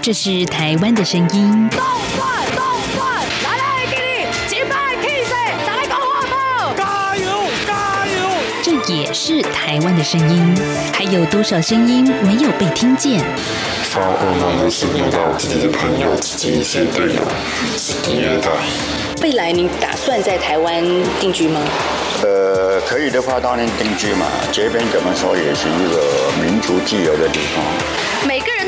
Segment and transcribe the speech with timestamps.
[0.00, 1.68] 这是台湾的声音。
[1.70, 1.80] 动
[2.16, 2.64] 转动
[2.96, 5.34] 转，来来给你击败气势，
[5.66, 7.26] 来个花炮，加油
[7.66, 8.16] 加油！
[8.62, 10.56] 这也是台湾的声音。
[10.94, 13.20] 还有多少声音没有被听见？
[13.90, 17.20] 发噩梦的是遇到自己的朋友、自己一些队友，
[17.76, 18.48] 自己虐待。
[19.20, 20.82] 未来你打算在台湾
[21.20, 21.60] 定居吗？
[22.22, 24.26] 呃，可以的话当然定居嘛。
[24.52, 27.64] 这边怎么说也是一个民族自由的地方。
[28.26, 28.57] 每个人都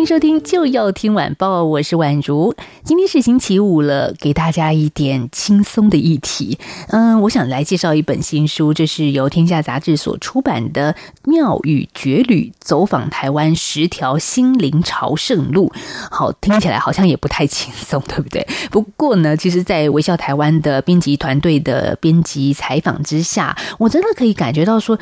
[0.00, 2.54] 欢迎收听，就要听晚报，我是宛如。
[2.82, 6.58] 今天是星期五了，给大家一点轻松的议题。
[6.88, 10.94] 嗯，我想来介绍一本新书，这是由天下杂志所出版的
[11.30, 15.70] 《妙语绝旅：走访台湾十条心灵朝圣路》。
[16.10, 18.48] 好，听起来好像也不太轻松，对不对？
[18.70, 24.98] 不过呢，其实，在微笑台湾的编辑团队的编辑采访之下，我真的可以感觉到说，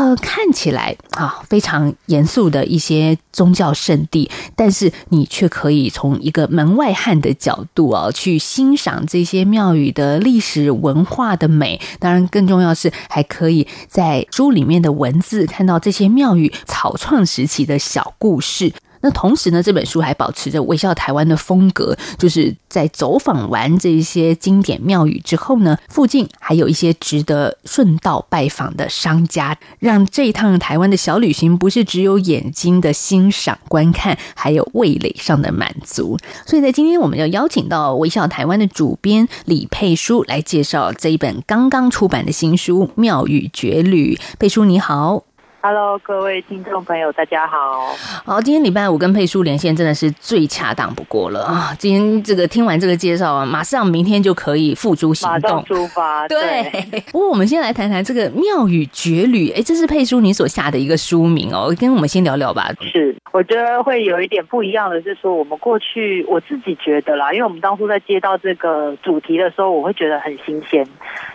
[0.00, 4.30] 呃，看起来啊非常严肃的一些宗教圣地。
[4.56, 11.78] 但是你却可以从一个门外汉的角度啊，去欣赏这些庙宇的历史文化的美。
[11.98, 18.72] 当然，更重要是还可以在书里面的文字看到这些庙宇草创时期的小故事。
[19.00, 36.18] 那同时呢，这本书还保持着微笑台湾的风格，就是在走访完这些经典庙宇之后呢，附近还有一些值得顺道拜访的商家，让这一趟台湾的小旅行不是只有眼睛的欣赏观看，还有味蕾上的满足。
[36.44, 44.14] 所以在今天，我们要邀请到微笑台湾的主编李佩书来介绍这一本刚刚出版的新书《庙宇绝旅》。
[44.38, 45.29] 佩书你好。
[45.62, 47.94] Hello，各位听众朋友，大家好。
[48.24, 51.76] 好，今天礼拜五跟佩叔连线真的是最恰当不过了啊！
[51.78, 56.26] 今天这个听完这个介绍啊，马上明天就可以付诸行动，马上出发。
[56.28, 56.40] 对。
[56.70, 59.50] 对，不过我们先来谈谈这个妙语绝旅。
[59.50, 62.70] 哎，这是佩叔你所下的一个书名哦，跟我们先聊聊吧。
[62.80, 70.86] 是，我觉得会有一点不一样的是说，我们过去我自己觉得啦，因为我们当初在接到这个主题的时候，我会觉得很新鲜，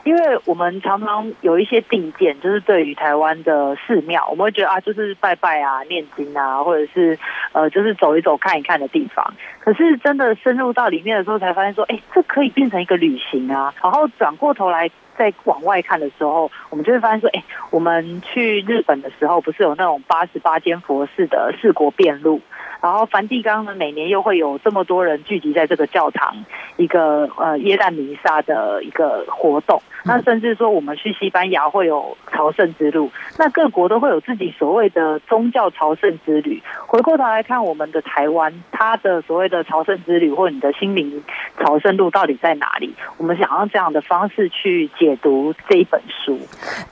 [0.04, 4.15] 因为我们常常有一些定见，就是对于台湾的寺庙。
[4.30, 7.18] 我们会觉得啊，就是拜拜啊、念经啊，或者是
[7.52, 9.34] 呃，就是走一走、看一看的地方。
[9.60, 13.74] 可是真的深入到里面的时候，才发现说，哎，这可以变成一个旅行啊。
[13.82, 22.42] 然后转过头来再往外看的时候，我们就会发现说，哎，我们去日本的时候，不是有那种八十八间佛寺的四国遍路。
[22.82, 26.46] 然后梵蒂冈呢，每年又会有这么多人聚集在这个教堂，
[26.78, 29.82] 一个呃耶诞弥撒的一个活动。
[30.04, 33.10] 那甚至说，我们去西班牙会有朝圣之路。
[33.40, 36.62] 那各国都会有自己所谓的宗教朝圣之旅。
[36.86, 41.24] 回过头来看，我们的台湾，它的所谓的朝圣之旅，或者你的心灵
[41.60, 42.94] 朝圣路到底在哪里？
[43.18, 46.38] 我们想要这样的方式去解读这一本书。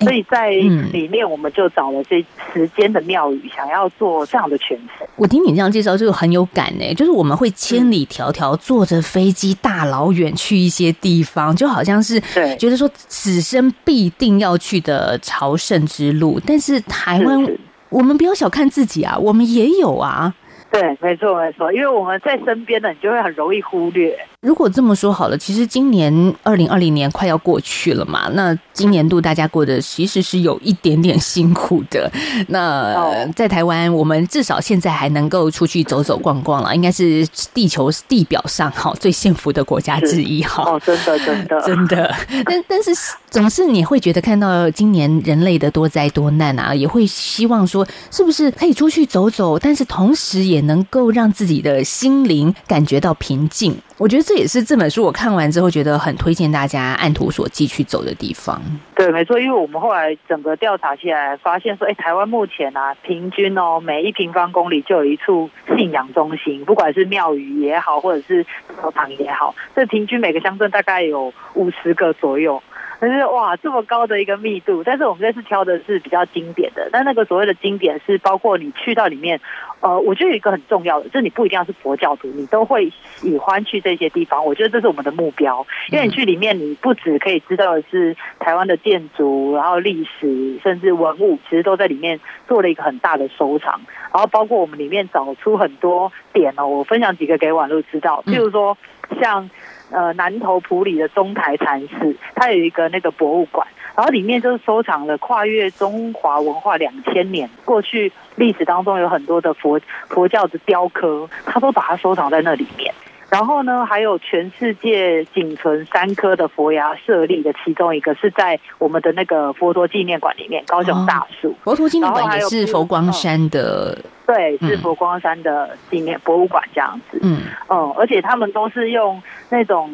[0.02, 5.06] 所以在里面，我们就找了这时间的庙宇，想要做这样的诠释。
[5.16, 6.94] 我听你这样介绍，就很有感呢。
[6.94, 12.20] 就是我们会千里迢迢坐着飞机，大老远去一些地方，就好像是
[12.58, 12.90] 觉得说。
[13.16, 17.58] 此生必定要去的朝圣之路，但是台湾，
[17.90, 20.34] 我们不要小看自己啊，我们也有啊。
[20.70, 24.18] 对，没错没错，因为我们在身边的，你就会很容易忽略。
[24.44, 32.12] 如果这么说好了，其实今年二零二零年快要过去了嘛，那今年度大家过得其实是有一点点辛苦的。
[32.50, 40.64] 那在台湾，我们至少现在还能够出去走走逛逛了，应该是地球地表上哈最幸福的国家之一哈。
[40.70, 42.92] 哦，真的真的真的，但但是
[43.30, 53.74] 总是你会觉得看到今年人类的多灾多难啊，也会希望说是不是可以出去走走，但是同时也能够让自己的心灵感觉到平静。
[53.98, 58.60] 我觉得这也是这本书我看完之后觉得很推荐大家按图索骥去走的地方。
[58.96, 68.44] 对，没错，因为我们后来整个调查起来，发现说，哎，台湾目前啊，平均哦，每一平方公里就有一处信仰中心，不管是庙宇也好，或者是
[68.82, 72.62] 教堂也好，这平均每个乡镇大概有五十个左右。
[73.00, 76.90] 可是哇，这么高的一个密度，但是我们这次挑的是比较经典的。
[76.92, 79.40] 但那个所谓的经典是包括你去到里面，
[79.82, 84.46] 呃，我觉得有一个很重要的，就是你不一定要是佛教徒，你都会喜欢去这些地方。
[84.46, 93.82] 我觉得这是我们的目标，因为你去里面，你不只可以知道的是台湾的建筑，然后历史，甚至文物，其实都在里面做了一个很大的收藏。
[94.14, 98.78] 然后包括我们里面找出很多点哦，我分享几个给婉露知道，譬如说
[99.22, 99.50] 像。
[99.94, 109.80] 呃南投埔里的中台禅寺，它有一个那个博物馆，然后里面就是收藏了跨越中华文化两千年过去历史当中有很多的佛
[110.10, 112.94] 佛教的雕刻，它都把它收藏在那里面。
[113.30, 121.50] 然后呢，还有全世界仅存三颗的佛牙舍利的其中一个是在我们的那个佛陀纪念馆里面，高雄大树。
[121.50, 123.98] 哦、佛陀纪念馆也是佛光山的。
[124.26, 127.20] 对，是佛光山的纪念博物馆这样子。
[127.22, 129.92] 嗯嗯，而且他们都是用那种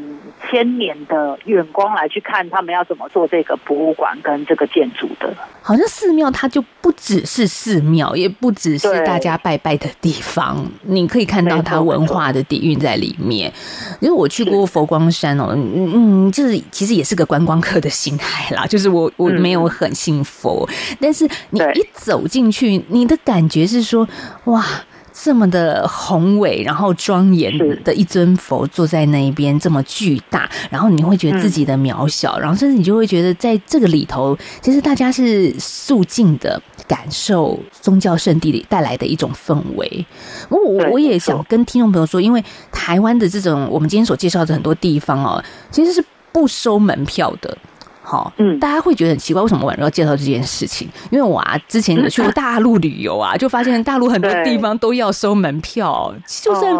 [0.49, 5.33] 千年的远光来去看他们要怎么做这个博物馆跟这个建筑的。
[5.61, 13.51] 好像寺庙它就不只是寺庙，也不只是大家拜拜的地方，你可以看到它文化的底蕴在里面。
[13.99, 24.07] 因为我去过佛光山哦，嗯嗯，就是其实也是个观光客的心态啦， 就是我我没有很信佛，嗯、但是你一走进去，你的感觉是说。
[24.45, 24.65] 哇，
[25.13, 27.51] 这么的宏伟，然后庄严
[27.83, 40.05] 的一尊佛坐在那一边，这么巨大，然后你会觉得自己的渺小，嗯、然后甚至你就会觉得在这个里头，其实大家是肃静的感受宗教圣地里带来的一种氛围。
[40.49, 40.57] 我
[40.91, 47.57] 我也想跟听众朋友说，因为台湾的这种我们今天所介绍的很多地方哦，其实是不收门票的。
[48.09, 50.89] 好，嗯，大家会觉得很奇怪，为什么我要介绍这件事情？
[51.11, 56.11] 因为我啊，之前有去过大陆旅游啊， 就发现大陆很多地方都要收门票，
[56.41, 56.73] 就算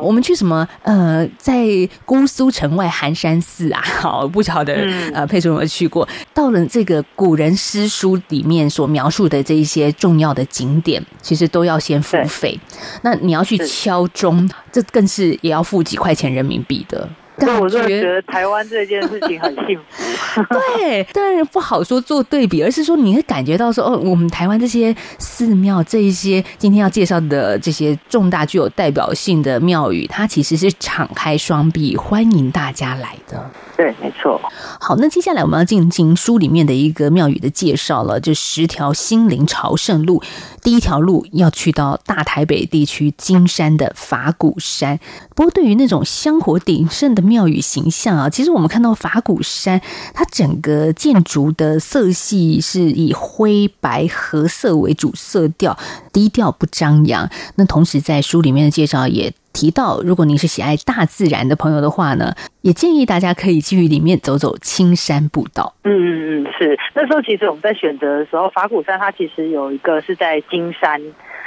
[0.00, 1.66] 我们去什么呃，在
[2.04, 4.74] 姑苏城外寒山寺啊， 好，不晓得
[5.12, 6.08] 呃，佩蓉有没有去过？
[6.32, 12.56] 到了这个古人诗书里面所描述的这一些重要的景点，其实都要先付费。
[13.02, 17.08] 那你要去敲钟，这更是也要付几块钱人民币的。
[17.38, 20.42] 但我就觉得台湾这件事情很幸福。
[20.78, 33.50] 对，当然不好说做对比，而是说你会感觉到说，哦，我们台湾这些寺庙，这一些今天要介绍的这些重大具有代表性的庙宇，它其实是敞开双臂欢迎大家来的。
[33.76, 34.40] 对，没错。
[34.80, 40.22] 好，那接下来我们要进行书里面的一个庙宇的介绍了，就十条心灵朝圣路。
[40.62, 44.98] 第一条路要去到大台北地区金山的法鼓山。
[45.34, 49.80] 不过，对于那种香火鼎盛的庙宇形象啊，其实我们看到法鼓山，
[50.14, 55.76] 它整个建筑的色系是以灰白褐色为主色调，
[56.12, 57.28] 低调不张扬。
[57.56, 65.74] 那同时在书里面的介绍也提到，如果您是喜爱大自然的朋友的话呢，也建议大家可以去里面走走青山步道。
[65.84, 66.78] 嗯嗯嗯，是。
[66.94, 71.00] 那时候其实我们在选择的时候，法鼓山它其实有一个是在金山，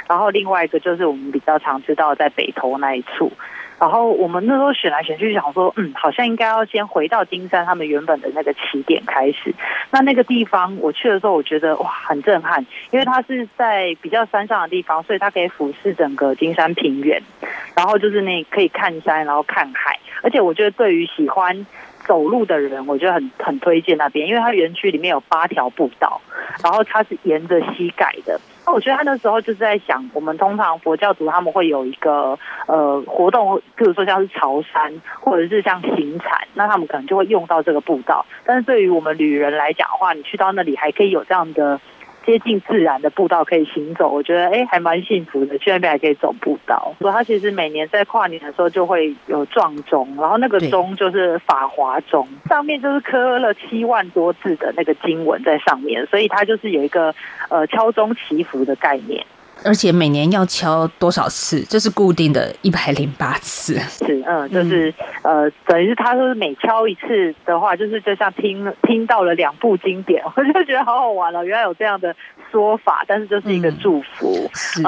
[0.08, 3.30] 然后另外一个就是我们比较常知道在北投那一处。
[3.80, 9.54] 然后我们那时候选来选去，想说，嗯，好像应该要先回到金山他们原本的那个起点开始。
[9.90, 17.22] 那那个地方我去的时候，我觉得哇，很震撼，因为它是在比较山上的地方，所以它可以俯视整个金山平原，
[17.74, 19.98] 然后就是那可以看山，然后看海。
[20.22, 21.66] 而且我觉得对于喜欢
[22.06, 26.20] 走路的人，我觉得很很推荐那边，因为它园区里面有八条步道，
[26.62, 28.38] 然后它是沿着溪改的。
[28.72, 38.24] 我觉得他那时候就是在想，我们通常佛教徒他们会有一个呃活动，比如说像是朝山，或者是像行禅，那他们可能就会用到这个步道。
[38.44, 41.80] 但是对于我们旅人来讲的话，你去到那里还可以有这样的。
[42.30, 45.58] 接近自然的步道可以行走，我觉得哎还蛮幸福的。
[45.58, 46.94] 去那边还可以走步道。
[47.00, 57.12] 所以他其实每年在跨年的时候就会有撞钟，然后那个钟就是法华钟，上面就是刻了七万多字的那个经文在上面，所以它就是有一个
[57.48, 59.26] 呃敲钟祈福的概念。
[59.64, 61.60] 而且每年要敲多少次？
[61.68, 63.74] 这是固定的，一百零八次。
[63.78, 71.44] 是，嗯，就是，呃，等于是他说每敲一次的话，就是就像听听到了两部经典， 我就觉得好好玩了。
[71.44, 72.14] 原来有这样的
[72.50, 74.84] 说法，但是就是一个祝福，嗯。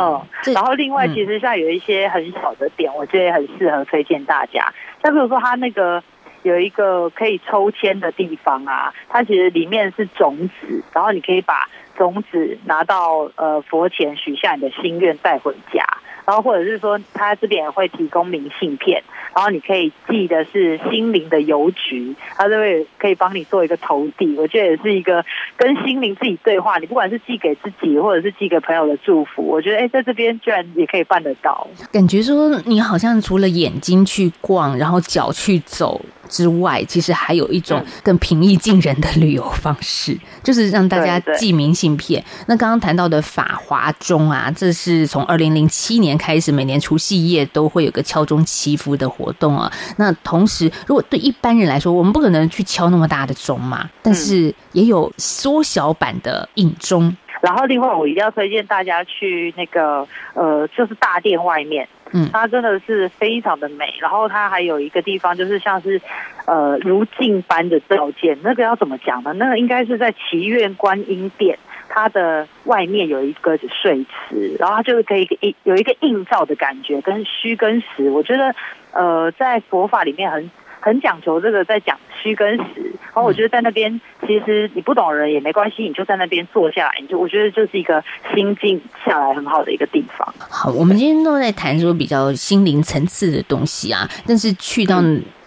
[0.46, 4.72] 嗯，然后另外，其实像有一些很小的点，我觉得也很适合推荐大家。
[5.02, 6.02] 像比如说，他那个
[6.44, 11.68] 有一个可以抽签的地方啊，它其实里面是种子，然后你可以把。
[11.96, 15.84] 种子拿到呃佛前许下你的心愿带回家，
[16.26, 19.02] 然后或者是说他这边也会提供明信片，
[19.34, 24.34] 然后你可以寄的是心灵的邮局，他就会可以帮你做一个投递。
[24.36, 25.24] 我觉得也是一个
[25.56, 31.66] 跟心灵自己对话，你不管是寄给自己或者是寄给朋友的祝福，我觉得哎在这边居然也可以办得到。
[31.92, 36.00] 感觉说你好像除了眼睛去逛，然后脚去走。
[36.28, 42.22] 之外，其实还有一种更平易近人的旅游方式， 就是让大家寄明信片。
[42.46, 49.70] 那刚刚谈到的法华钟啊，这是从二零零七年开始，每年除夕夜都会有个敲钟祈福的活动啊。
[49.96, 57.14] 那同时，如果对一般人来说，我们不可能去敲那么大的钟嘛，但是也有缩小版的影钟。
[57.40, 61.88] 然后，另外我一定要推荐大家去那个呃，就是大殿外面。
[62.12, 63.94] 嗯，它真的是非常的美。
[64.00, 66.00] 然后它还有一个地方就是像是
[66.46, 69.32] 呃如镜般的照见，那个要怎么讲呢？
[69.34, 71.58] 那个应该是在祈愿观音殿。
[71.94, 78.54] 它的外面有一个水池，然后它就是可以一有一个映照的感觉，跟虚跟实，我觉得
[78.92, 80.50] 呃在佛法里面很
[80.82, 88.02] 很讲求这个在讲虚跟实，然后我觉得在那边其实你不懂人也没关系，你就在那边坐下来，你就我觉得就是一个
[88.34, 90.34] 心静下来很好的一个地方。
[90.50, 95.00] 好，我们今天都在谈说比较心灵层次的东西啊，但是去到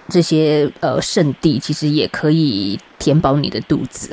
[0.08, 2.80] 这些呃圣地，其实也可以。
[2.98, 4.10] 填饱你的肚子，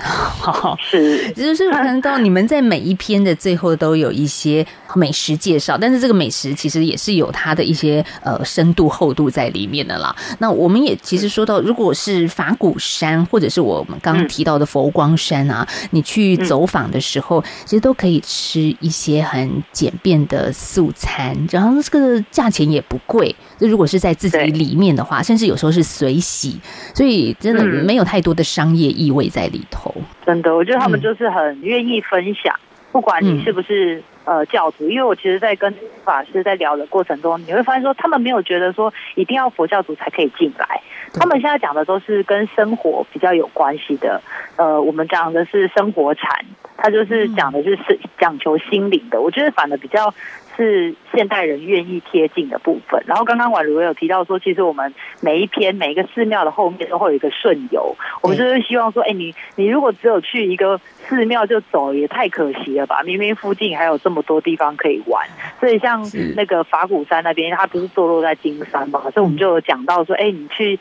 [0.79, 10.15] 是，就是看到你们在每一篇的最后都有一些美食介绍，但是这个美食其实也是有它的一些呃深度厚度在里面的啦。
[10.39, 23.35] 那我们也其实说到，如果是法鼓山或者是我们刚刚提到的佛光山啊，你去走访的时候，其实都可以吃一些很简便的素餐，然后这个价钱也不贵。
[23.59, 26.59] 就如果是在自己里面的话，甚至有时候是随喜，
[26.95, 29.95] 所以真的没有太多的商业业意味在里头，
[30.27, 32.55] 真的，我觉得他们就是很愿意分享，
[32.91, 35.73] 不管你是不是呃教徒，因为我其实，在跟
[36.05, 40.81] 法师在聊的过程中，你会发现说，他们没有觉得说一定要佛教徒才可以进来，
[41.15, 44.21] 他们现在讲的都是跟生活比较有关系的，
[44.57, 46.29] 呃，我们讲的是生活禅，
[46.77, 50.13] 他就是讲的是是讲求心灵的，我觉得反而比较。
[50.57, 53.03] 是现代人愿意贴近的部分。
[53.07, 57.97] 然后刚刚宛如有提到说，其实我们每一篇每一个寺庙的后面都会有一个顺游。
[58.21, 63.03] 我们就是希望说，哎，你你如果只有去一个寺庙就走，也太可惜了吧？
[63.03, 65.27] 明明附近还有这么多地方可以玩。
[65.61, 66.03] 所以像
[66.37, 69.01] 那个法鼓山那边，它不是坐落在金山嘛？
[69.11, 70.79] 所以我们就有讲到说，哎，你去。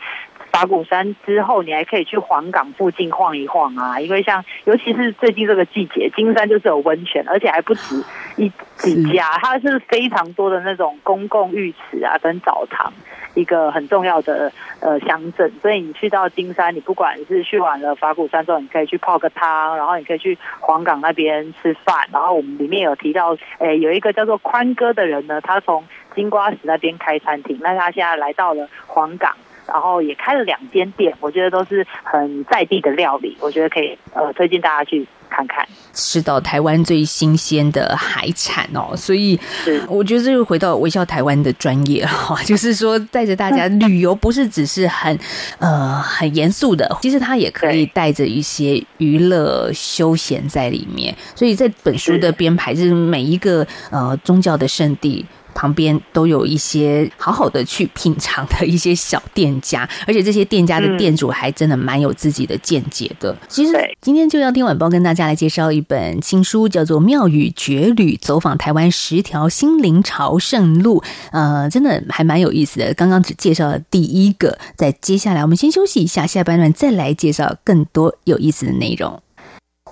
[0.52, 8.04] 法鼓山之后，你还可以去黄冈附近晃一晃啊，因为像尤其是最近这个季节，金山就是有温泉，而且还不止
[8.36, 12.92] 一几家，它是非常多的那种公共浴池啊跟澡堂，
[13.34, 15.50] 一个很重要的呃乡镇。
[15.62, 29.34] 所以你去到金山，你不管是去完了法鼓山之后，你可以去泡个汤，然后你可以去黄冈那边吃饭，然后我们里面有提到，诶有一个叫做宽哥的人呢，他从金瓜石那边开餐厅，那他现在来到了环港。
[29.72, 38.96] 然后也开了两间店，我觉得都是很在地的料理，我觉得可以呃推荐大家去看看，吃到台湾最新鲜的海产哦。
[38.98, 39.40] 所以
[39.88, 45.18] 我觉得这又回到微笑台湾的专业哈， 就是说带着大家旅游，不是只是很
[45.60, 51.16] 呃很严肃的，其实它也可以带着一些娱乐休闲在里面。
[51.34, 55.26] 所以在本书的编排，是每一个呃宗教的圣地。
[55.54, 63.36] 旁边都有一些好好的去品尝的一些小店家，而且这些店家的店主还真的蛮有自己的见解的。
[63.48, 71.00] 其实今天就要听晚报跟大家来介绍一本新书，叫做《妙语绝旅：走访台湾十条心灵朝圣路》。
[71.32, 72.94] 呃，真的还蛮有意思的。
[72.94, 79.22] 刚刚只介绍了第一个，在接下来我们先休息一下，下半段再来介绍更多有意思的内容。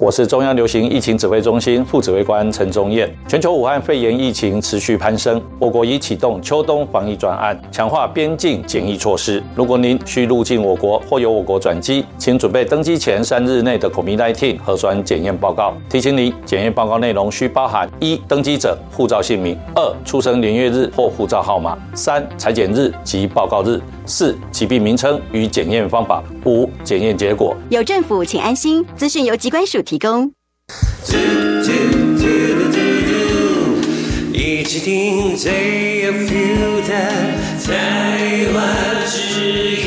[0.02, 3.14] 我是中央流行疫情指挥中心副指挥官陈宗彦。
[3.28, 9.44] 全球武汉肺炎疫情持续攀升，我国已启动秋冬防疫专案，强化边境检疫措施。
[9.54, 15.74] 如果您需入境我国或由我国转机，请准备登机前三日内的 COVID-19 核酸检验报告。
[15.90, 27.54] 提醒您，检验报告内容需包含：一、登机者护照姓名；二、出生年月日或护照号码；三、采检日及报告日；四、疾病名称与检验方法；五、检验结果。
[27.70, 28.82] 有政府，请安心。
[28.96, 30.32] 资讯由疾管署提供。
[34.32, 36.94] 一起听 ZFU 的
[37.66, 39.79] 台湾之音。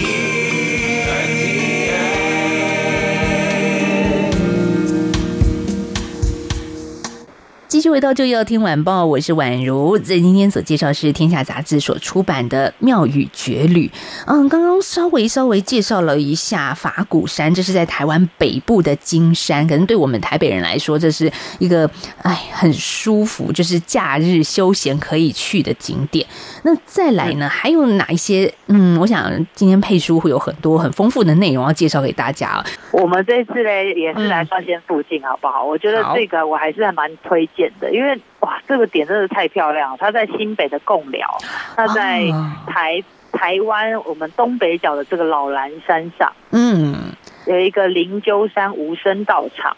[7.82, 9.98] 续回到就要听晚报，我是宛如。
[9.98, 13.88] 在今天所介绍是天下杂志所出版的《妙语绝旅》。
[14.28, 19.66] 嗯，刚刚稍微稍微介绍了一下法鼓山，这是在台湾北部的金山。
[19.66, 21.90] 可能对我们台北人来说，这是一个
[22.22, 26.24] 哎很舒服，就是假日休闲可以去的景点。
[26.62, 28.54] 那再来呢，还有哪一些？
[28.68, 32.64] 嗯，我想今天配书会有很多很丰富的内容要介绍给大家。
[32.92, 35.64] 我们这次呢，也是来双仙附近，好不好？
[35.64, 37.71] 我觉得这个我还是还蛮推荐。
[37.80, 39.96] 的，因为哇，这个点真的太漂亮了。
[39.98, 41.38] 它在新北的贡寮，
[41.76, 42.22] 它在
[42.66, 43.02] 台
[43.32, 47.12] 台湾我们东北角的这个老兰山上，嗯，
[47.46, 49.76] 有一个灵鹫山无声道场。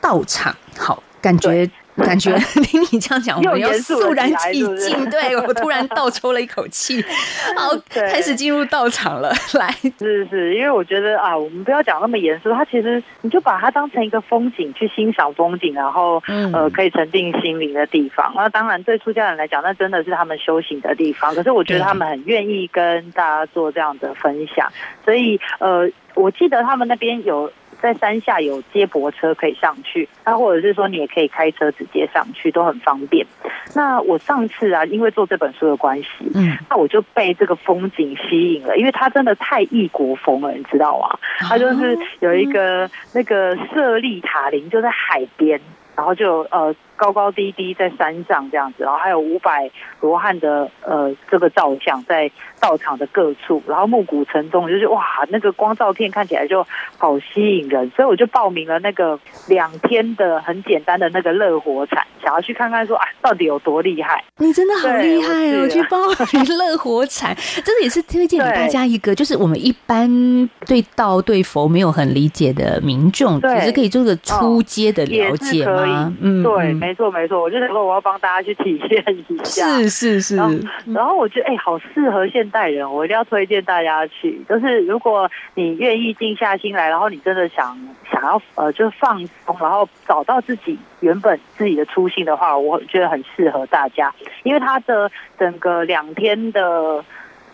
[0.00, 1.02] 道场好。
[1.24, 1.70] 感觉。
[1.96, 5.08] 感觉 听你这样讲，我们要肃然起敬。
[5.08, 7.00] 对， 我突然倒抽了一口气，
[7.56, 9.32] 好，开始进入道场了。
[9.52, 18.32] 来，是是，因为我觉得啊，我们不要讲那么严肃，它其实你就把它当成一个风景去欣赏风景，然后呃可以沉淀心灵的地方。
[18.34, 21.32] 那当然对出家人来讲，那真的是他们修行的地方。
[21.32, 24.68] 可是我觉得他们很愿意跟大家做这样的分享，
[25.04, 27.52] 所以呃，我记得他们那边有。
[27.80, 33.26] 在山下有接驳车可以上去，那或者是说你也可以开车直接上去，都很方便。
[33.74, 41.18] 那我上次啊，因为做这本书的关系，嗯，那我就被这个风景吸引了，因为它真的太异国风了，你知道吗？
[41.40, 45.60] 它就是有一个那个舍利塔林，就在海边，
[45.96, 46.74] 然后就呃。
[46.96, 49.70] 高高低低在山上这样子，然后还有五百
[50.00, 56.64] 罗汉的呃这个造像在道场的各处，然后暮鼓晨钟，就是哇那个光照片看起来就
[56.96, 64.22] 好吸引人，所以我就报名了那个两天的很简单的那个乐火禅，想要去看看说啊到底有多厉害。
[64.38, 65.68] 你真的好厉害哦！
[65.68, 65.98] 去报
[66.32, 67.34] 名乐火禅，
[67.64, 70.08] 真的也是推荐给大家一个，就是我们一般
[70.66, 76.12] 对道对佛没有很理解的民众，其实可以做个初阶的了解吗？
[76.20, 76.84] 嗯，对。
[76.84, 80.36] 没错没错，我就想说我要帮大家去体验一下，是是是。
[80.36, 80.54] 然后，
[80.94, 84.40] 然后我觉得哎，好适合现代人，我一定要推荐大家去。
[84.48, 87.76] 就是如果你愿意静下心来，然后你真的想
[88.10, 97.04] 想要呃，就是放松，然后找到自己原本自己的初心的话，我觉得很适合大家，因为它的整个两天的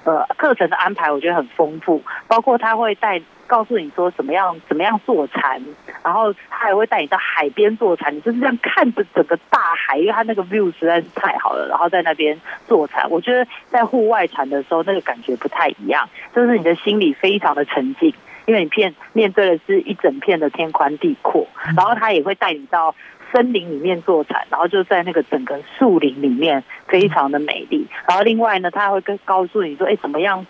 [0.05, 3.21] 呃课程的安排，我觉得很丰富，包括他会带。
[3.51, 5.61] 告诉你说怎么样怎么样坐禅，
[6.05, 13.11] 然后他还会带你到海边坐禅，你就是这样看着整个大海，因为他那个 view 实在是太好了，然后在那边坐禅。
[13.11, 18.15] 我觉得在户外禅的时候，那个感觉不太一样，就是你的心里非常的沉静，
[18.47, 22.95] 因为你片面对的是一整片的天宽地阔，然后他也会带你到
[23.33, 27.87] 森林里面坐禅，然后就在那个整个树林里面非常的美丽。
[28.09, 30.47] 然后另外呢，他还会跟告诉你说，哎，怎么样？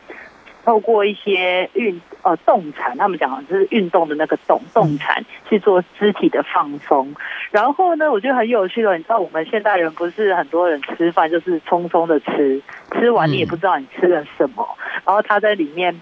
[0.62, 7.14] 透过一些运呃动禅，他们讲的就是运动的那个动动禅去做肢体的放松。
[7.50, 12.60] 然后呢，我觉得很有趣的，你知道我们现代人不是很多人吃饭就是匆匆的吃，
[12.92, 14.68] 吃完你也不知道你吃了什么。
[15.06, 15.98] 然后他在里面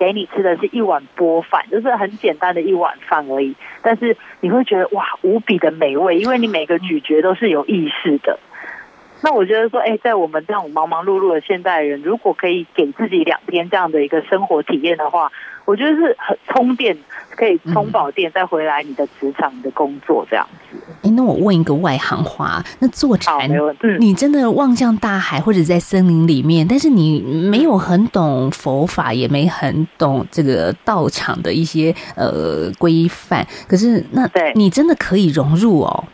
[0.00, 3.54] 给你吃的是一碗波饭，就是很简单的一碗饭而已。
[3.82, 8.38] 但是你会觉得哇，无比的美味，因为你每个咀嚼都是有意识的。
[9.22, 15.30] 那我觉得说，哎，在我们这种忙忙碌碌的现代人，如果可以给自己两天这样的一个生活体验的话，
[15.66, 16.96] 我觉得是很充电，
[17.36, 20.76] 可以充饱电再回来你的职场、你的工作这样子。
[21.02, 36.04] 哎，那我问一个外行话，那坐禅，嗯、你真的望向大海或者在森林里面，但是你没有很懂佛法，也没很懂这个道场的一些呃规范，可是那你真的可以融入哦。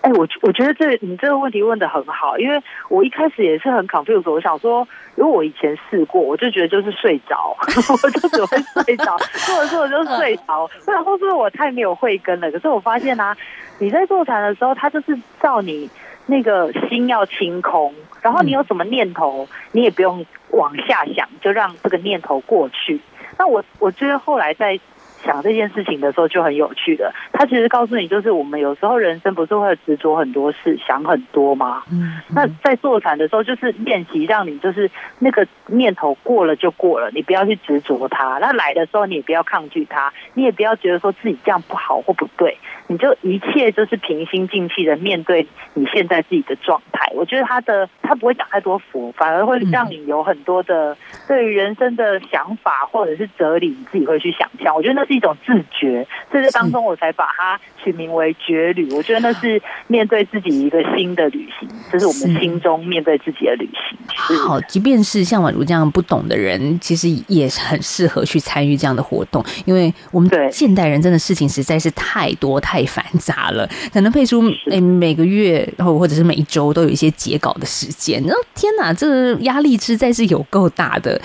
[0.00, 7.56] 哎，我我觉得这你这个问题问的很好，因为我一开始也是很 confused，我想说，如果我以前试过，我就觉得就是睡着，
[8.02, 12.50] 我就只会睡着，或者说我就睡着，然后是我太没有慧根了。
[12.52, 13.36] 可是我发现啊，
[13.78, 15.90] 你在坐禅的时候，它就是照你
[16.26, 23.00] 那个心要清空，然后你有什么念头，你也不用往下想，就让这个念头过去。
[23.36, 24.78] 那我我觉得后来在。
[25.24, 31.82] 想这件事情的时候就很有趣的，他其实告诉你，就是我们有时候人生不是会执着很多事，想很多吗？
[31.90, 38.38] 嗯，那在坐禅的时候，就是练习让你就是那个念头过了就过了，你不要去执着它。
[38.38, 42.56] 那来的时候你也不要抗拒它，你也不要觉得说自己这样不好或不对，
[42.88, 47.10] 你就一切就是平心静气的面对你现在自己的状态。
[47.14, 50.96] 我觉得他的他不会讲太多佛，反而会让你有很多的
[51.26, 54.72] 对于人生的想法或者是哲理，你自己会去想象。
[54.72, 55.08] 我觉得那。
[55.08, 58.92] 是一种自觉，在这当中我才把它取名为觉旅。
[58.92, 63.98] 我觉得那是面对自己一个新的旅行，这是我们心中面对自己的旅行。
[64.36, 78.22] 好，即便是像宛如这样不懂的人，其实也很适合去参与这样的活动，因为我们现代人真的事情实在是太多太繁杂了，可能配出每每个月或或者是每一周都有一些截稿的时间。
[78.26, 81.20] 那天哪，这个压力实在是有够大的。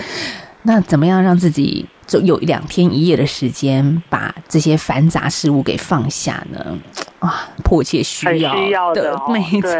[0.66, 6.78] 那怎么样让自己就有两天一夜的时间，把这些繁杂事物给放下呢？
[7.18, 9.70] 啊，迫切需要的，需要的哦、 没错。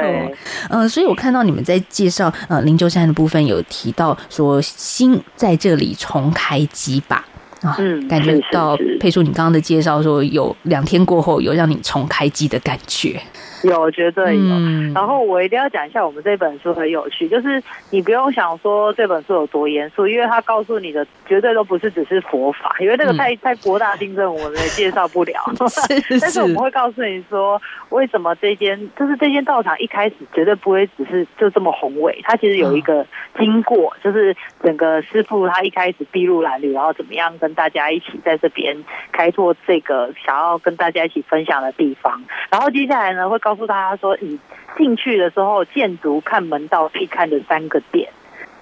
[0.68, 7.24] 呃，所以我看到你们在介绍呃灵鹫山的部分有提到说，心在这里重开机吧？
[7.64, 13.20] 啊，嗯，感觉到佩叔你刚刚的介绍说有两天过后有让你重开机的感觉。
[13.64, 14.54] 有，绝对有。
[14.54, 25.34] 嗯、然后我一定要讲一下，我们这本书很有趣，就是你不用想说这本书有多严肃，因为它告诉你的绝对都不是只是佛法，因为那个太、嗯、太博大精深，我们也介绍不了。
[25.88, 33.06] 是是但是我们会告诉你说，为什么这间就是这间道场一开始绝对不会只是就这么宏伟，它其实有一个
[33.38, 38.76] 经过，就是整个师父他一开始筚路蓝缕，然后怎么样跟大家一起在这边
[39.12, 44.38] 开拓这个想要跟大家一起分享的地方，然后接下来呢会告诉大家说，你
[44.76, 48.08] 进去的时候，建筑看门道必看的三个点，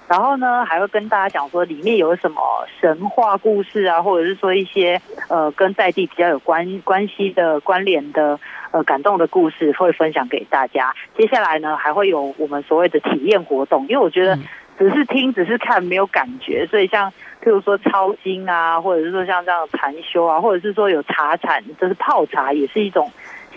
[0.07, 2.41] 然后呢还会跟大家讲说里面有什么
[2.79, 8.39] 神话故事啊，或者是说一些呃跟在地比较有关关系的关联的
[8.71, 10.93] 呃感动的故事，会分享给大家。
[11.17, 14.37] 接下来呢还会有我们所谓的体验活动，因为我觉得
[14.77, 17.09] 只是听只是看没有感觉，所以像
[17.41, 23.11] 譬如说抄经啊，或者是说像这样禅修啊，或者是说有茶禅，就是泡茶也是一种。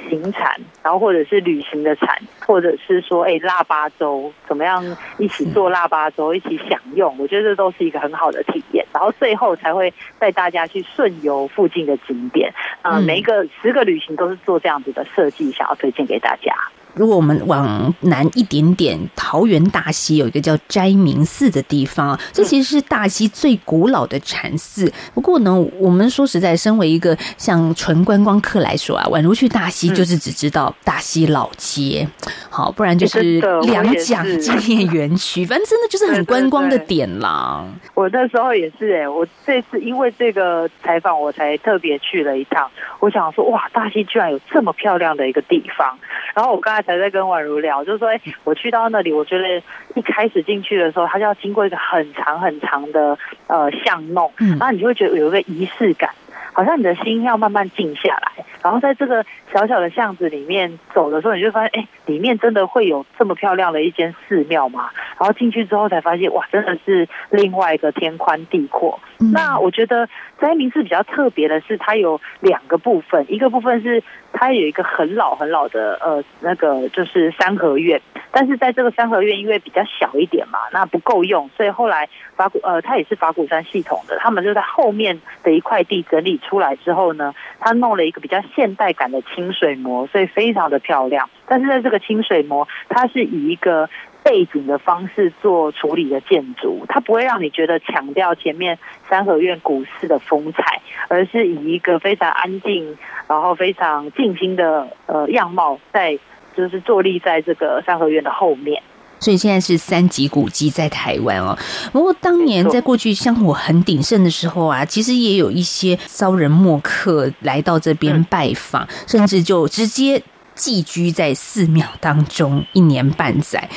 [0.09, 4.85] 行禅，然后或者是旅行的禅，或者是说，哎，腊八粥怎么样？
[5.19, 8.85] 一起做腊八粥，一起享用，我觉得这都是一个很好的体验。
[8.93, 12.53] 然后最后才会带大家去顺游附近的景点。
[12.83, 16.55] 啊、每一个十个旅行都是做这样子的设计，想要推荐给大家。
[16.97, 24.91] 如果我们往南一点点，桃园大溪有一个叫斋明寺的地方，这其实是大溪最古老的禅寺。
[25.15, 32.09] 不过呢，我们说实在，身为一个像纯观光客来说啊，宛如去大溪就是只知道大溪老街，
[32.49, 37.63] 好，不然就是两蒋纪念园区，反正真的就是很观光的点啦。
[37.93, 42.71] 我那时候也是哎、欸，我这次因为这个采访，我才特别去了一趟。
[43.01, 45.99] 我想说，哇，大溪居然有这么漂亮的一个地方。
[46.35, 49.62] 然后我刚才才在跟宛如聊，就是说，哎，我去到那里，我觉得
[49.94, 53.18] 一开始进去的时候，他就要经过一个很长很长的
[53.49, 56.09] 呃巷弄，然后你就会觉得有一个仪式感。
[56.53, 59.24] 好像你的心要慢慢静下来，然后在这个
[59.55, 64.90] 小小的巷子里面走的时候，你就发现，哎，里面真的会有这么漂亮的一间寺庙嘛？
[65.20, 68.98] 然后进去之后才发现，哇，真的是另外一个天宽地阔。
[69.20, 70.09] 嗯、那我觉得
[70.40, 74.02] 斋明寺比较特别的是，它有两个部分，一个部分是
[74.33, 78.02] 它有一个很老很老的呃那个就是三合院，
[78.33, 86.40] 但是在这个三合院因为比较小一点嘛，那不够用，所以后来法古呃它也是法古山系统的，他们就在后面的一块地整理。
[86.46, 91.29] 出来之后呢，他弄了一个比较现代感的清水模，所以非常的漂亮。
[91.47, 93.88] 但是在这个清水模，它是以一个
[94.25, 102.97] 背景的方式做处理的建筑，它不会让你觉得强调前面三合院古寺的风采，而是以一个非常安静，
[103.29, 106.19] 然后非常静心的呃样貌，在
[106.57, 108.83] 就是坐立在这个三合院的后面。
[109.18, 111.57] 所以现在是三级古迹在台湾哦。
[111.92, 120.22] 不过当年在过去香火很鼎盛的时候啊，其实也有一些骚人墨客来到这边拜访，甚至就直接
[120.55, 123.68] 寄居在寺庙当中一年半载。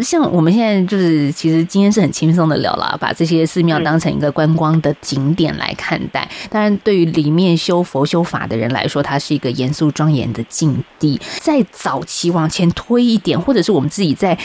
[0.00, 6.26] 像我们现在就是，其实今天是很轻松的聊了，把这些寺庙当成一个观光的景点来看待。
[6.48, 11.20] 当然，对于里面修佛修法的人来说，它是一个严肃庄严的境地。
[11.40, 14.38] 在早期往前推一点，或者是我们自己在。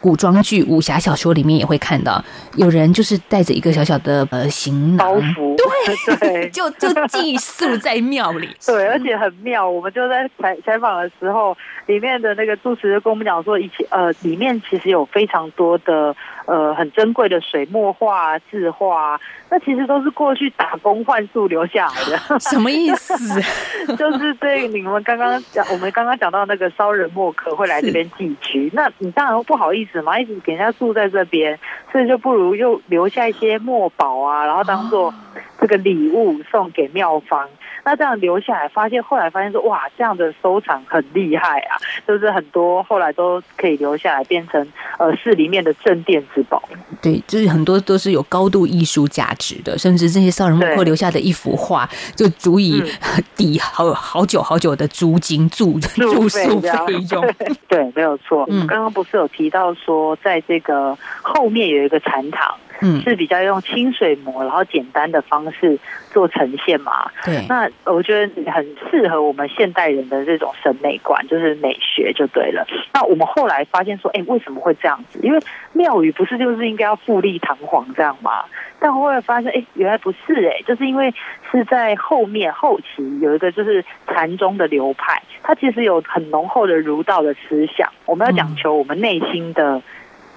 [0.00, 2.24] 古装剧、武侠小说里面也会看到，
[2.56, 9.68] 有人就是带着一个小小的呃行囊，包袱，对对， 就就寄宿在庙里，对，而且很妙。
[9.68, 16.14] 我们就在采采访的时候，里面的那个主持跟我们讲说，以前呃，里面其实有非常多的
[16.50, 22.40] 呃很珍贵的水墨画、字画，那其实都是过去打工换宿留下来的。
[22.40, 23.14] 什么意思？
[23.96, 30.02] 就是对你们刚刚讲，我们刚刚讲到那个骚人墨客会来这边寄居，那你当然不好意思。
[30.02, 31.56] 嘛一直给人家住在这边，
[31.92, 35.14] 所以就不如又留下一些墨宝啊，然后当做
[35.60, 37.48] 这个礼物送给庙方。
[37.84, 41.76] 那这样留下来，发现后来发现说，哇，这样的收藏很厉害啊！
[42.06, 44.66] 就是很多后来都可以留下来，变成
[44.98, 46.62] 呃市里面的镇店之宝。
[47.00, 52.82] 对，就是很多都是有高度艺术价值的，甚至这些骚人墨客留下的一幅画，就足以
[53.36, 57.34] 抵好好久好久的租金住住宿费用。
[57.68, 58.46] 对，没有错。
[58.50, 62.54] 嗯，刚刚不是有提到说，在这个后面有一个禅堂。
[62.82, 65.78] 嗯，是比较用清水模，然后简单的方式
[66.10, 67.10] 做呈现嘛？
[67.24, 72.66] 对，那我觉得很适合我们现代人的这种审美观，就是美学就对了。
[72.94, 75.20] 那我们后来发现说，哎，为什么会这样子？
[75.22, 75.38] 因为
[75.72, 78.44] 庙宇不是就是应该要富丽堂皇这样吗？
[78.78, 81.12] 但后来发现，哎，原来不是哎，就是因为
[81.52, 89.82] 是在后面后期有一个就是禅宗的流派，它其实有很浓厚的儒道的思想，我们要讲求我们内心的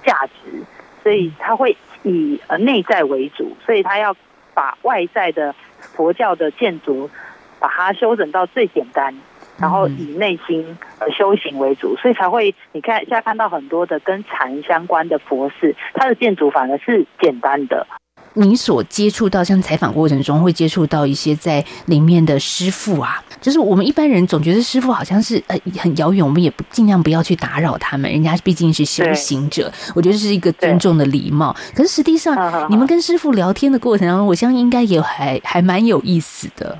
[0.04, 0.62] 价值，
[1.02, 1.74] 所以它会。
[2.04, 4.14] 以呃内在为主，所以他要
[4.54, 7.10] 把外在的佛教的建筑，
[7.58, 9.12] 把它修整到最简单，
[9.58, 17.86] 然后以内心呃修行为主，所以才会你看现在看到很多的跟禅相关的佛寺，它的建筑反而是简单的。
[18.34, 31.54] 你所接触到，像采访过程中会接触到一些在里面的师傅啊，就是我们一般人总觉得师傅好像是呃很遥远，我们也不尽量不要去打扰他们，人家毕竟是修行者，我觉得是一个尊重的礼貌。
[31.74, 36.76] 可是实际上，你们跟师傅聊天的过程当中，我相信应该也还还蛮有意思的。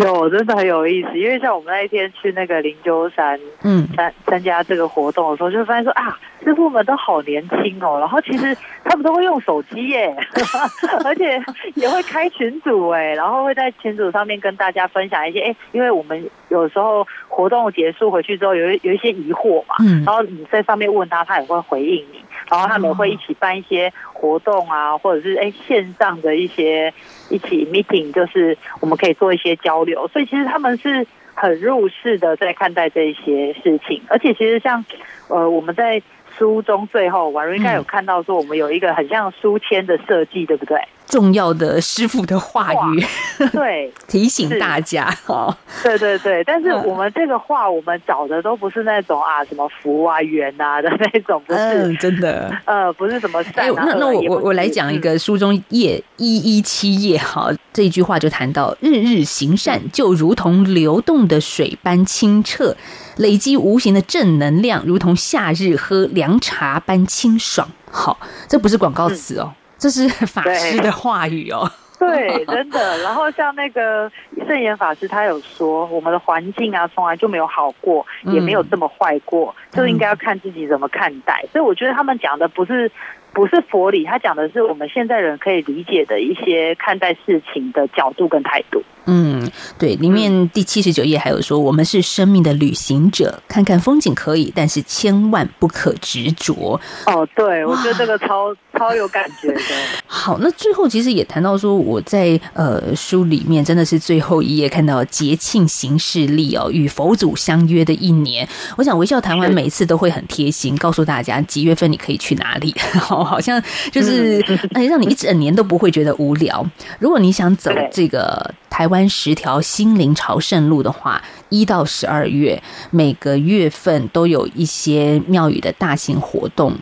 [0.00, 10.14] 有，真的很有意思，因为像我们那一天去那个灵鹫山，嗯，参参加这个活动的时候，就发现说啊，师傅们都好年轻哦，然后其实他们都会用手机耶，
[11.04, 11.40] 而且
[11.74, 26.92] 也会开群组哎，然后会在群组上面跟大家分享一些哎，因为我们有时候活动结束回去之后有有一些疑惑嘛，嗯，然后你在上面问他，他也会回应你，然后他们会一起办一些活动啊，或者是哎线上的一些。
[27.30, 34.84] 一起 meeting 就是我们可以做一些交流，所以其实他们是很入世的在看待这些事情，而且其实像
[35.28, 36.02] 呃我们在
[36.36, 40.76] 书中最后，宛如应该有看到说我们有一个很像书签的设计，对不对？
[41.10, 43.04] 重要的师傅的话语，
[43.52, 45.54] 对，提醒大家哦。
[45.82, 53.84] 对对对，但是我们这个话，我们找的都不是那种啊什么福啊缘啊 的那种，不是、嗯、真的，呃，不是什么善、啊。
[53.86, 62.76] 那那我我我来讲一个书中页一一七页哈，这一句话就谈到：日日行善，就如同流动的水般清澈，
[63.16, 67.68] 累积无形的正能量，如同夏日喝凉茶般清爽。
[67.90, 68.18] 好，
[68.48, 69.52] 这不是广告词哦。
[69.80, 72.98] 这是法师的话语哦，对，真的。
[72.98, 74.12] 然后像那个
[74.46, 81.42] 圣严法师，他有说，我们的环境啊，从来就没有好过，也没有这么坏过，就应该要看自己怎么看待。
[81.50, 82.92] 所以我觉得他们讲的不是
[83.32, 88.82] 不是佛理，他讲的是我们现在人可以理解的一些看待事情的角度跟态度。
[89.06, 96.78] 嗯，对，里面第七十九页还有说，我们是生命的旅行者，看看风景可以，但是千万不可执着。
[97.06, 99.60] 哦，对，我觉得这个超超有感觉的。
[100.06, 108.48] 好，那最后其实也谈到说，我在呃书里面真的是最后一页看到节庆行事历哦，与佛祖相约的一年。
[108.78, 113.62] 我想微笑台湾每一次都会很贴心，告诉大家几月份你可以去哪里， 好，好像
[113.92, 116.66] 就是哎， 让你一整年都不会觉得无聊。
[116.98, 119.06] 如果你想走这个台湾。
[119.10, 126.74] 十条心灵朝圣路的话，一到十二月每个月份都有一些庙宇的大型活动。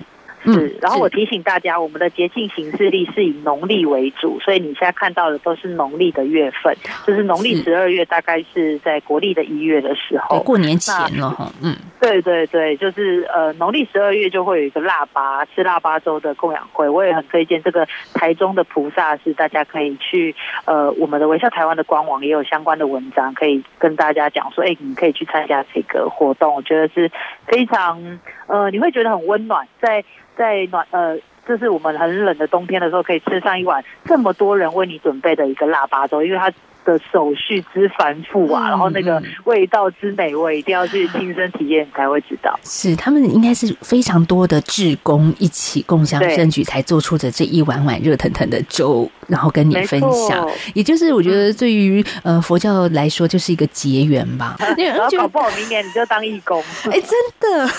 [0.44, 6.74] 是，然后我提醒大家，我们的节庆行事历是以农历为主，所以你现在看到的都是农历的月份，
[7.06, 11.50] 就是农历十二月，大概是在国历的一月的时候，过年前了哈。
[11.62, 27.10] 嗯，对对对，就是呃，农历十二月就会有一个腊八吃腊八粥的供养会，我也很推荐这个台中的菩萨是大家可以去呃，我们的微笑台湾的官网也有相关的文章，可以跟大家讲说，哎，你可以去参加这个活动，我觉得是
[27.46, 30.04] 非常呃，你会觉得很温暖，在。
[30.36, 36.48] 在暖呃，就是我们很冷的冬天的时候，可以吃上一碗这么多人为你准备的一个腊八粥，因为它。
[36.84, 42.58] 的手续之繁复啊，然后那个味道之美味，一定要去亲身体验才会知道。
[42.62, 50.44] 是他们应该是非常多的志工一起共襄盛举，才做出的这一碗碗热腾腾的粥，然后跟你分享。
[50.74, 54.56] 也就是我觉得对于呃佛教来说，就是一个结缘吧。
[54.76, 56.60] 然后搞不好明年你就当义工，
[56.90, 57.70] 哎，真的，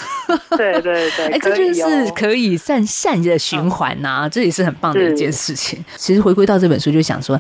[0.55, 5.83] 对对对，哎，这就是可以善善的循环呐，这也是很棒的一件事情。
[5.97, 7.38] 其实回归到这本书，就想说，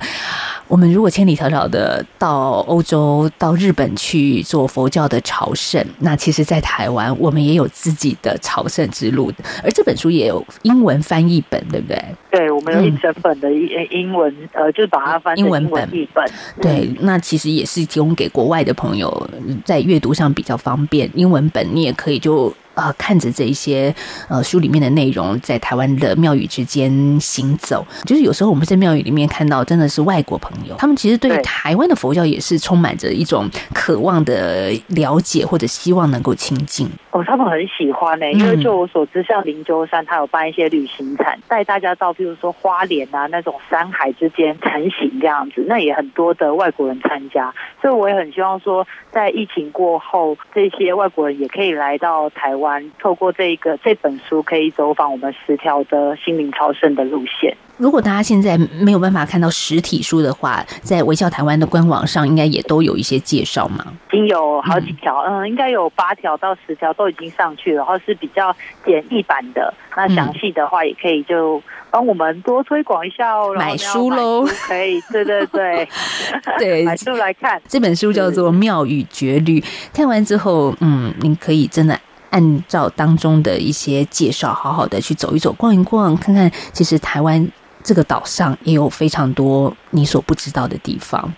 [0.67, 1.69] 我们如果千里迢迢。
[1.69, 12.03] 的到欧洲、到日本去做佛教的朝圣，那其实，在台湾我们也有自己的朝圣之路，而这本书也有英文翻译本，对不对？
[12.31, 16.23] 对，我们有一整本的英英文，嗯、呃，就是把它翻成英文译本。
[16.23, 19.29] 本对，那其实也是提供给国外的朋友
[19.65, 21.09] 在阅读上比较方便。
[21.15, 22.53] 英文本你也可以就。
[22.75, 23.93] 呃，看着这一些
[24.29, 36.89] 呃书里面的内容，在台湾的庙宇之间行走，就是有时候我们在庙宇里面看到，真的是外国朋友，他们其实对台湾的佛教也是充满着一种渴望的了解，或者希望能够亲近。
[37.11, 57.57] 哦，他们很喜欢呢、欸，因为就我所知，像灵鹫山，他有办一些旅行团，带大家到，比如说花莲啊那种山海之间成行这样子，那也很多的外国人参加，所以我也很希望说，在疫情过后，这些外国人也可以来到台湾，透过这一个这本书，可以走访我们十条的心灵朝圣的路线。
[57.77, 63.85] 如果大家现在没有办法看到实体书的话，在微笑台湾的官网上，应该也都有一些介绍吗？
[64.11, 66.93] 已经有好几条，嗯，嗯，应该有八条到十条。
[66.99, 68.53] 都已经上去了，然后是比较
[68.85, 69.73] 简易版的。
[69.95, 73.53] 那详细的话也可以就帮我们多推广一下哦。
[73.55, 75.87] 买书喽，可以，对对对，
[76.59, 77.61] 对，买书来看。
[77.69, 79.61] 这本书叫做《妙语绝律》，
[79.93, 81.97] 看完之后，嗯，您可以真的
[82.31, 87.49] 按照当中的一些介绍，好好的去走一走、逛一逛，看看其实台湾。
[87.81, 91.33] 这个岛上也有非常多你所不知道的地方。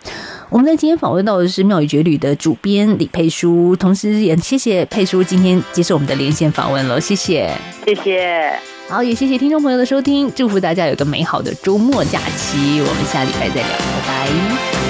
[0.51, 7.49] 我们在今天访问到的是《妙语绝旅》的主编李佩书，同时也谢谢佩书今天接受我们的连线访问了，谢谢，
[7.85, 8.51] 谢谢。
[8.89, 14.80] 好，也谢谢听众朋友的收听，祝福大家有个美好的周末假期，我们下礼拜再聊，拜拜。